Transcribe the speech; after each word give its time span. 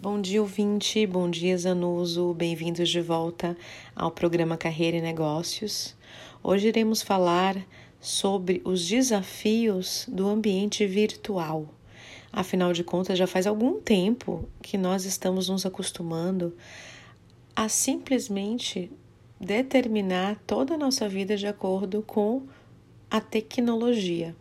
Bom 0.00 0.20
dia, 0.20 0.40
ouvinte. 0.40 1.04
Bom 1.08 1.28
dia, 1.28 1.58
Zanuso. 1.58 2.32
Bem-vindos 2.32 2.88
de 2.88 3.00
volta 3.00 3.56
ao 3.96 4.12
programa 4.12 4.56
Carreira 4.56 4.98
e 4.98 5.00
Negócios. 5.00 5.96
Hoje 6.40 6.68
iremos 6.68 7.02
falar 7.02 7.56
sobre 8.00 8.62
os 8.64 8.86
desafios 8.86 10.06
do 10.08 10.28
ambiente 10.28 10.86
virtual. 10.86 11.74
Afinal 12.32 12.72
de 12.72 12.84
contas, 12.84 13.18
já 13.18 13.26
faz 13.26 13.44
algum 13.44 13.80
tempo 13.80 14.48
que 14.62 14.78
nós 14.78 15.04
estamos 15.04 15.48
nos 15.48 15.66
acostumando 15.66 16.56
a 17.56 17.68
simplesmente 17.68 18.92
determinar 19.40 20.40
toda 20.46 20.74
a 20.74 20.78
nossa 20.78 21.08
vida 21.08 21.36
de 21.36 21.48
acordo 21.48 22.04
com 22.06 22.42
a 23.10 23.20
tecnologia. 23.20 24.32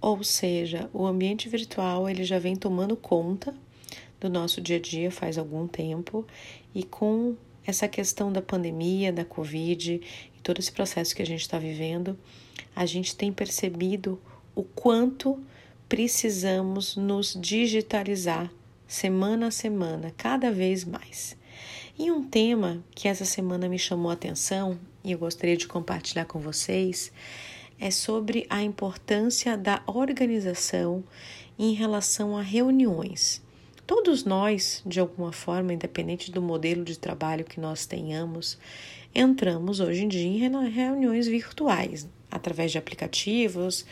Ou 0.00 0.24
seja, 0.24 0.90
o 0.92 1.06
ambiente 1.06 1.48
virtual 1.48 2.10
ele 2.10 2.24
já 2.24 2.40
vem 2.40 2.56
tomando 2.56 2.96
conta 2.96 3.54
do 4.28 4.40
nosso 4.40 4.60
dia 4.60 4.76
a 4.76 4.80
dia 4.80 5.10
faz 5.10 5.38
algum 5.38 5.66
tempo 5.66 6.26
e 6.74 6.82
com 6.82 7.36
essa 7.64 7.88
questão 7.88 8.32
da 8.32 8.42
pandemia, 8.42 9.12
da 9.12 9.24
Covid 9.24 10.00
e 10.36 10.40
todo 10.42 10.58
esse 10.58 10.70
processo 10.70 11.14
que 11.14 11.22
a 11.22 11.26
gente 11.26 11.40
está 11.40 11.58
vivendo, 11.58 12.18
a 12.74 12.86
gente 12.86 13.14
tem 13.14 13.32
percebido 13.32 14.20
o 14.54 14.62
quanto 14.62 15.42
precisamos 15.88 16.96
nos 16.96 17.36
digitalizar 17.40 18.50
semana 18.86 19.48
a 19.48 19.50
semana, 19.50 20.12
cada 20.16 20.50
vez 20.50 20.84
mais. 20.84 21.36
E 21.98 22.10
um 22.10 22.22
tema 22.22 22.84
que 22.94 23.08
essa 23.08 23.24
semana 23.24 23.68
me 23.68 23.78
chamou 23.78 24.10
a 24.10 24.14
atenção 24.14 24.78
e 25.02 25.12
eu 25.12 25.18
gostaria 25.18 25.56
de 25.56 25.66
compartilhar 25.66 26.24
com 26.24 26.38
vocês 26.38 27.12
é 27.78 27.90
sobre 27.90 28.46
a 28.48 28.62
importância 28.62 29.56
da 29.56 29.82
organização 29.86 31.04
em 31.58 31.74
relação 31.74 32.36
a 32.36 32.42
reuniões. 32.42 33.45
Todos 33.86 34.24
nós, 34.24 34.82
de 34.84 34.98
alguma 34.98 35.30
forma, 35.30 35.72
independente 35.72 36.32
do 36.32 36.42
modelo 36.42 36.84
de 36.84 36.98
trabalho 36.98 37.44
que 37.44 37.60
nós 37.60 37.86
tenhamos, 37.86 38.58
entramos 39.14 39.78
hoje 39.78 40.04
em 40.04 40.08
dia 40.08 40.46
em 40.46 40.68
reuniões 40.68 41.28
virtuais, 41.28 42.08
através 42.30 42.72
de 42.72 42.78
aplicativos, 42.78 43.86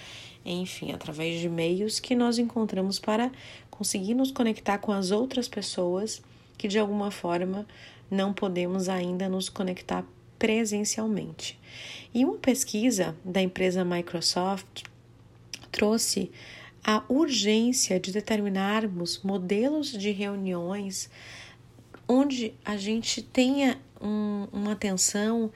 enfim, 0.45 0.93
através 0.93 1.41
de 1.41 1.49
meios 1.49 2.01
que 2.01 2.15
nós 2.15 2.39
encontramos 2.39 2.99
para 2.99 3.31
conseguir 3.71 4.15
nos 4.15 4.33
conectar 4.33 4.79
com 4.79 4.91
as 4.91 5.13
outras 5.13 5.49
pessoas 5.49 6.21
que 6.59 6.67
de 6.67 6.79
alguma 6.79 7.11
forma 7.11 7.67
não 8.11 8.33
podemos 8.33 8.89
ainda 8.89 9.29
nos 9.29 9.49
conectar 9.49 10.05
presencialmente. 10.39 11.59
E 12.13 12.25
uma 12.25 12.37
pesquisa 12.37 13.17
da 13.25 13.41
empresa 13.41 13.85
Microsoft 13.85 14.83
trouxe 15.71 16.31
a 16.85 17.03
urgência 17.09 17.99
de 17.99 18.13
determinarmos 18.13 19.23
modelos 19.23 19.91
de 19.91 20.11
reuniões 20.11 21.11
onde 22.07 22.53
a 22.63 22.77
gente 22.77 23.23
tenha 23.23 23.81
um, 24.01 24.47
uma 24.53 24.73
atenção 24.73 25.51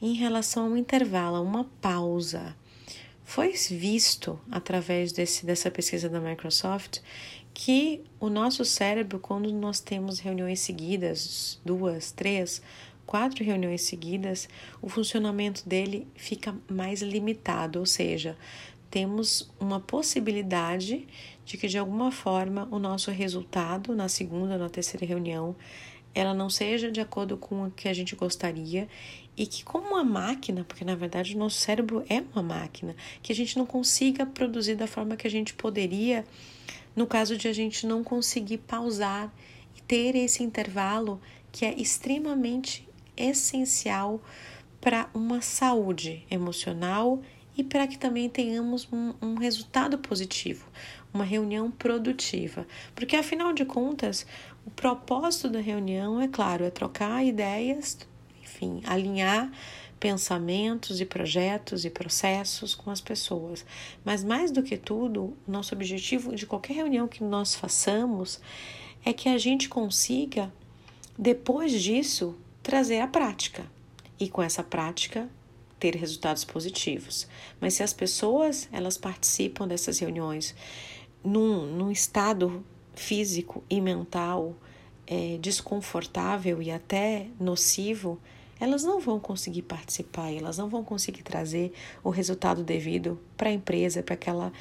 em 0.00 0.14
relação 0.14 0.64
a 0.64 0.68
um 0.68 0.76
intervalo, 0.76 1.36
a 1.36 1.40
uma 1.40 1.64
pausa. 1.80 2.56
Foi 3.22 3.52
visto 3.52 4.40
através 4.50 5.12
desse, 5.12 5.44
dessa 5.44 5.70
pesquisa 5.70 6.08
da 6.08 6.20
Microsoft 6.20 7.00
que 7.54 8.02
o 8.18 8.30
nosso 8.30 8.64
cérebro, 8.64 9.18
quando 9.18 9.52
nós 9.52 9.78
temos 9.78 10.18
reuniões 10.18 10.60
seguidas, 10.60 11.60
duas, 11.64 12.10
três, 12.10 12.62
quatro 13.06 13.44
reuniões 13.44 13.82
seguidas, 13.82 14.48
o 14.80 14.88
funcionamento 14.88 15.68
dele 15.68 16.06
fica 16.14 16.54
mais 16.68 17.02
limitado, 17.02 17.78
ou 17.78 17.86
seja, 17.86 18.36
temos 18.92 19.50
uma 19.58 19.80
possibilidade 19.80 21.08
de 21.46 21.56
que 21.56 21.66
de 21.66 21.78
alguma 21.78 22.12
forma 22.12 22.68
o 22.70 22.78
nosso 22.78 23.10
resultado 23.10 23.96
na 23.96 24.06
segunda 24.06 24.52
ou 24.52 24.58
na 24.58 24.68
terceira 24.68 25.06
reunião 25.06 25.56
ela 26.14 26.34
não 26.34 26.50
seja 26.50 26.92
de 26.92 27.00
acordo 27.00 27.38
com 27.38 27.64
o 27.64 27.70
que 27.70 27.88
a 27.88 27.94
gente 27.94 28.14
gostaria 28.14 28.86
e 29.34 29.46
que 29.46 29.64
como 29.64 29.88
uma 29.88 30.04
máquina, 30.04 30.62
porque 30.62 30.84
na 30.84 30.94
verdade 30.94 31.34
o 31.34 31.38
nosso 31.38 31.56
cérebro 31.56 32.04
é 32.06 32.22
uma 32.34 32.42
máquina, 32.42 32.94
que 33.22 33.32
a 33.32 33.34
gente 33.34 33.56
não 33.56 33.64
consiga 33.64 34.26
produzir 34.26 34.74
da 34.74 34.86
forma 34.86 35.16
que 35.16 35.26
a 35.26 35.30
gente 35.30 35.54
poderia 35.54 36.22
no 36.94 37.06
caso 37.06 37.34
de 37.38 37.48
a 37.48 37.52
gente 37.54 37.86
não 37.86 38.04
conseguir 38.04 38.58
pausar 38.58 39.32
e 39.74 39.80
ter 39.80 40.14
esse 40.14 40.42
intervalo 40.42 41.18
que 41.50 41.64
é 41.64 41.72
extremamente 41.80 42.86
essencial 43.16 44.20
para 44.82 45.08
uma 45.14 45.40
saúde 45.40 46.26
emocional 46.30 47.22
e 47.56 47.62
para 47.62 47.86
que 47.86 47.98
também 47.98 48.28
tenhamos 48.28 48.88
um, 48.92 49.14
um, 49.20 49.34
resultado 49.34 49.98
positivo, 49.98 50.66
uma 51.12 51.24
reunião 51.24 51.70
produtiva. 51.70 52.66
Porque 52.94 53.16
afinal 53.16 53.52
de 53.52 53.64
contas, 53.64 54.26
o 54.64 54.70
propósito 54.70 55.50
da 55.50 55.60
reunião, 55.60 56.20
é 56.20 56.28
claro, 56.28 56.64
é 56.64 56.70
trocar 56.70 57.24
ideias, 57.24 57.98
enfim, 58.42 58.80
alinhar 58.86 59.50
pensamentos 60.00 61.00
e 61.00 61.04
projetos 61.04 61.84
e 61.84 61.90
processos 61.90 62.74
com 62.74 62.90
as 62.90 63.00
pessoas. 63.00 63.64
Mas 64.04 64.24
mais 64.24 64.50
do 64.50 64.62
que 64.62 64.76
tudo, 64.76 65.36
nosso 65.46 65.74
objetivo 65.74 66.34
de 66.34 66.44
qualquer 66.44 66.74
reunião 66.74 67.06
que 67.06 67.22
nós 67.22 67.54
façamos 67.54 68.40
é 69.04 69.12
que 69.12 69.28
a 69.28 69.38
gente 69.38 69.68
consiga, 69.68 70.52
depois 71.16 71.72
disso, 71.80 72.36
trazer 72.62 73.00
a 73.00 73.06
prática. 73.06 73.64
E 74.18 74.28
com 74.28 74.42
essa 74.42 74.62
prática, 74.62 75.28
ter 75.82 75.96
resultados 75.96 76.44
positivos. 76.44 77.26
Mas 77.60 77.74
se 77.74 77.82
as 77.82 77.92
pessoas 77.92 78.68
elas 78.70 78.96
participam 78.96 79.66
dessas 79.66 79.98
reuniões 79.98 80.54
num, 81.24 81.66
num 81.66 81.90
estado 81.90 82.64
físico 82.94 83.64
e 83.68 83.80
mental 83.80 84.54
é, 85.08 85.38
desconfortável 85.40 86.62
e 86.62 86.70
até 86.70 87.26
nocivo, 87.40 88.20
elas 88.60 88.84
não 88.84 89.00
vão 89.00 89.18
conseguir 89.18 89.62
participar, 89.62 90.32
elas 90.32 90.56
não 90.56 90.68
vão 90.68 90.84
conseguir 90.84 91.24
trazer 91.24 91.72
o 92.04 92.10
resultado 92.10 92.62
devido 92.62 93.18
para 93.36 93.48
a 93.48 93.52
empresa, 93.52 94.04
para 94.04 94.14
aquela 94.14 94.52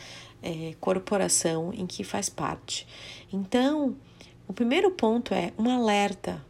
é, 0.42 0.74
corporação 0.80 1.72
em 1.72 1.86
que 1.86 2.04
faz 2.04 2.30
parte. 2.30 2.88
Então, 3.32 3.96
o 4.48 4.54
primeiro 4.54 4.90
ponto 4.90 5.36
é 5.36 5.54
um 5.56 5.70
alerta 5.70 6.44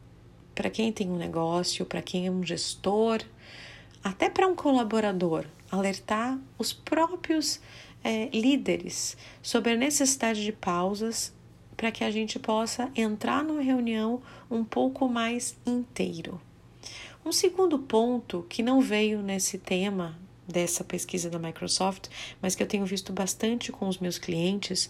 para 0.56 0.70
quem 0.70 0.94
tem 0.94 1.10
um 1.10 1.18
negócio, 1.18 1.86
para 1.86 2.02
quem 2.02 2.26
é 2.26 2.32
um 2.32 2.42
gestor, 2.42 3.20
até 4.04 4.30
para 4.30 4.48
um 4.48 4.56
colaborador, 4.56 5.46
alertar 5.70 6.40
os 6.58 6.74
próprios 6.74 7.60
é, 8.04 8.30
líderes 8.30 9.16
sobre 9.42 9.74
a 9.74 9.78
necessidade 9.78 10.44
de 10.44 10.52
pausas 10.52 11.34
para 11.78 11.92
que 11.92 12.04
a 12.04 12.12
gente 12.12 12.38
possa 12.40 12.92
entrar 12.96 13.44
numa 13.44 13.62
reunião 13.62 14.22
um 14.50 14.64
pouco 14.64 15.08
mais 15.08 15.58
inteiro. 15.66 16.40
Um 17.24 17.32
segundo 17.32 17.78
ponto 17.78 18.46
que 18.50 18.64
não 18.64 18.82
veio 18.82 19.22
nesse 19.22 19.58
tema 19.58 20.18
dessa 20.48 20.84
pesquisa 20.84 21.30
da 21.30 21.40
Microsoft, 21.40 22.08
mas 22.42 22.56
que 22.56 22.64
eu 22.64 22.68
tenho 22.68 22.86
visto 22.86 23.14
bastante 23.14 23.72
com 23.72 23.88
os 23.88 24.00
meus 24.00 24.18
clientes, 24.18 24.90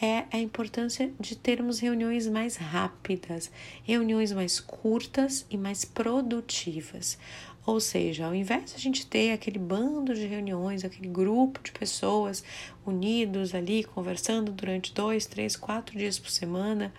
é 0.00 0.24
a 0.32 0.38
importância 0.38 1.12
de 1.20 1.36
termos 1.36 1.78
reuniões 1.78 2.26
mais 2.26 2.56
rápidas, 2.56 3.50
reuniões 3.82 4.32
mais 4.32 4.60
curtas 4.60 5.46
e 5.50 5.56
mais 5.56 5.84
produtivas. 5.84 7.18
Ou 7.66 7.80
seja, 7.80 8.26
ao 8.26 8.34
invés 8.34 8.70
de 8.70 8.76
a 8.76 8.78
gente 8.78 9.06
ter 9.06 9.32
aquele 9.32 9.58
bando 9.58 10.14
de 10.14 10.26
reuniões, 10.26 10.84
aquele 10.84 11.08
grupo 11.08 11.62
de 11.62 11.72
pessoas 11.72 12.44
unidos 12.84 13.54
ali, 13.54 13.84
conversando 13.84 14.52
durante 14.52 14.92
dois, 14.92 15.24
três, 15.24 15.56
quatro 15.56 15.96
dias 15.96 16.18
por 16.18 16.30
semana, 16.30 16.92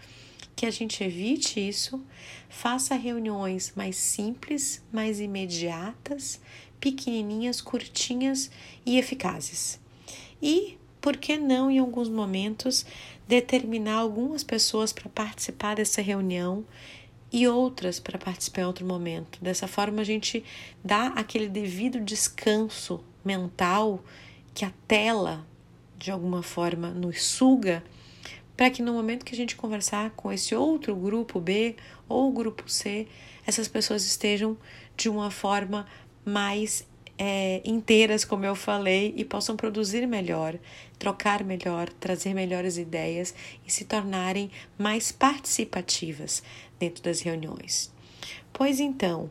que 0.56 0.66
a 0.66 0.72
gente 0.72 1.04
evite 1.04 1.60
isso, 1.60 2.04
faça 2.50 2.96
reuniões 2.96 3.74
mais 3.76 3.98
simples, 3.98 4.82
mais 4.92 5.20
imediatas, 5.20 6.42
pequenininhas, 6.80 7.62
curtinhas 7.62 8.50
e 8.86 8.98
eficazes. 8.98 9.80
E, 10.42 10.78
por 11.02 11.18
que 11.18 11.38
não, 11.38 11.70
em 11.70 11.80
alguns 11.80 12.10
momentos, 12.10 12.86
determinar 13.28 13.96
algumas 13.96 14.44
pessoas 14.44 14.94
para 14.94 15.10
participar 15.10 15.76
dessa 15.76 16.02
reunião 16.02 16.66
e 17.32 17.48
outras 17.48 18.00
para 18.00 18.18
participar 18.18 18.62
em 18.62 18.66
outro 18.66 18.86
momento. 18.86 19.40
Dessa 19.42 19.68
forma, 19.68 20.02
a 20.02 20.06
gente 20.06 20.44
dá 20.84 21.08
aquele 21.08 21.50
devido 21.50 22.00
descanso 22.00 23.04
mental 23.24 24.04
que 24.54 24.64
a 24.64 24.72
tela, 24.88 25.46
de 25.98 26.12
alguma 26.12 26.42
forma, 26.42 26.92
nos 26.92 27.24
suga, 27.24 27.84
para 28.56 28.70
que 28.70 28.82
no 28.82 28.94
momento 28.94 29.26
que 29.26 29.34
a 29.34 29.38
gente 29.38 29.56
conversar 29.56 30.12
com 30.12 30.32
esse 30.32 30.56
outro 30.56 30.96
grupo 30.96 31.42
B 31.42 31.76
ou 32.08 32.32
grupo 32.32 32.70
C, 32.70 33.06
essas 33.46 33.68
pessoas 33.68 34.06
estejam 34.06 34.58
de 34.96 35.10
uma 35.10 35.30
forma 35.30 35.86
mais 36.26 36.86
é, 37.18 37.62
inteiras, 37.64 38.26
como 38.26 38.46
eu 38.46 38.56
falei, 38.56 39.14
e 39.16 39.24
possam 39.24 39.56
produzir 39.56 40.06
melhor, 40.08 40.58
trocar 41.00 41.44
melhor, 41.44 41.90
trazer 41.90 42.34
melhores 42.34 42.78
ideias 42.78 43.34
e 43.66 43.72
se 43.72 43.86
tornarem 43.86 44.52
mais 44.78 45.12
participativas 45.12 46.44
dentro 46.78 47.04
das 47.04 47.22
reuniões. 47.22 47.94
Pois 48.52 48.80
então, 48.80 49.30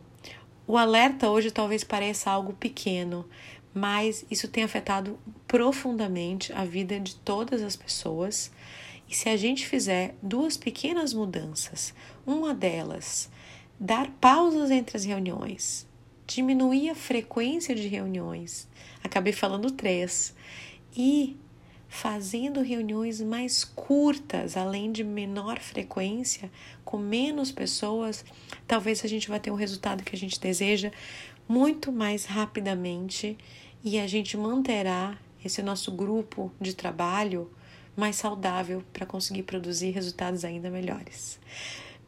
o 0.66 0.78
alerta 0.78 1.28
hoje 1.28 1.50
talvez 1.50 1.84
pareça 1.84 2.30
algo 2.30 2.54
pequeno, 2.54 3.28
mas 3.74 4.24
isso 4.30 4.48
tem 4.48 4.64
afetado 4.64 5.18
profundamente 5.46 6.52
a 6.52 6.64
vida 6.64 6.98
de 7.00 7.16
todas 7.16 7.62
as 7.62 7.76
pessoas 7.76 8.50
E 9.08 9.14
se 9.14 9.28
a 9.28 9.36
gente 9.36 9.66
fizer 9.66 10.14
duas 10.22 10.56
pequenas 10.56 11.12
mudanças, 11.12 11.92
uma 12.26 12.54
delas, 12.54 13.28
dar 13.78 14.10
pausas 14.20 14.70
entre 14.70 14.96
as 14.96 15.04
reuniões, 15.04 15.86
diminuir 16.26 16.90
a 16.90 16.94
frequência 16.94 17.74
de 17.74 17.86
reuniões, 17.88 18.68
acabei 19.02 19.32
falando 19.32 19.70
três, 19.70 20.34
e 20.96 21.36
fazendo 21.88 22.60
reuniões 22.60 23.20
mais 23.20 23.62
curtas, 23.62 24.56
além 24.56 24.90
de 24.90 25.04
menor 25.04 25.60
frequência, 25.60 26.50
com 26.84 26.98
menos 26.98 27.52
pessoas, 27.52 28.24
talvez 28.66 29.04
a 29.04 29.08
gente 29.08 29.28
vá 29.28 29.38
ter 29.38 29.50
um 29.50 29.56
resultado 29.56 30.02
que 30.02 30.14
a 30.14 30.18
gente 30.18 30.40
deseja 30.40 30.90
muito 31.48 31.92
mais 31.92 32.24
rapidamente 32.24 33.38
e 33.82 33.98
a 33.98 34.06
gente 34.06 34.36
manterá 34.36 35.16
esse 35.44 35.62
nosso 35.62 35.92
grupo 35.92 36.50
de 36.60 36.74
trabalho 36.74 37.50
mais 37.96 38.16
saudável 38.16 38.82
para 38.92 39.06
conseguir 39.06 39.44
produzir 39.44 39.90
resultados 39.90 40.44
ainda 40.44 40.70
melhores. 40.70 41.38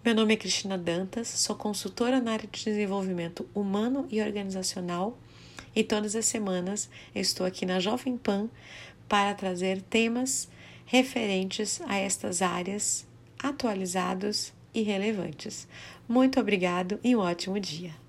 Meu 0.06 0.14
nome 0.14 0.34
é 0.34 0.36
Cristina 0.36 0.78
Dantas, 0.78 1.26
sou 1.26 1.56
consultora 1.56 2.20
na 2.20 2.34
área 2.34 2.48
de 2.48 2.64
desenvolvimento 2.64 3.44
humano 3.52 4.06
e 4.08 4.22
organizacional 4.22 5.18
e 5.74 5.82
todas 5.82 6.14
as 6.14 6.26
semanas 6.26 6.88
estou 7.12 7.44
aqui 7.44 7.66
na 7.66 7.80
Jovem 7.80 8.16
Pan 8.16 8.48
para 9.08 9.34
trazer 9.34 9.82
temas 9.82 10.48
referentes 10.84 11.80
a 11.88 11.96
estas 11.96 12.40
áreas 12.40 13.04
atualizados 13.36 14.52
e 14.72 14.82
relevantes. 14.82 15.66
Muito 16.08 16.38
obrigado 16.38 17.00
e 17.02 17.16
um 17.16 17.18
ótimo 17.18 17.58
dia. 17.58 18.05